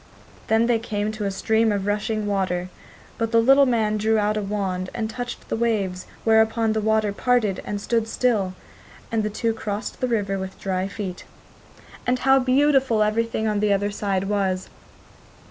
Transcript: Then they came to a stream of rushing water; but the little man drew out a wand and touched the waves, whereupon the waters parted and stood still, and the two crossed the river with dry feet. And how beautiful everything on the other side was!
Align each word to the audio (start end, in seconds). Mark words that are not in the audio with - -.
Then 0.47 0.65
they 0.65 0.79
came 0.79 1.11
to 1.11 1.25
a 1.25 1.29
stream 1.29 1.71
of 1.71 1.85
rushing 1.85 2.25
water; 2.25 2.69
but 3.19 3.31
the 3.31 3.39
little 3.39 3.67
man 3.67 3.97
drew 3.97 4.17
out 4.17 4.35
a 4.35 4.41
wand 4.41 4.89
and 4.95 5.07
touched 5.07 5.47
the 5.47 5.55
waves, 5.55 6.07
whereupon 6.23 6.73
the 6.73 6.81
waters 6.81 7.13
parted 7.15 7.61
and 7.65 7.79
stood 7.79 8.07
still, 8.07 8.55
and 9.11 9.21
the 9.21 9.29
two 9.29 9.53
crossed 9.53 9.99
the 10.01 10.07
river 10.07 10.39
with 10.39 10.59
dry 10.59 10.87
feet. 10.87 11.25
And 12.07 12.17
how 12.17 12.39
beautiful 12.39 13.03
everything 13.03 13.47
on 13.47 13.59
the 13.59 13.71
other 13.71 13.91
side 13.91 14.23
was! 14.23 14.69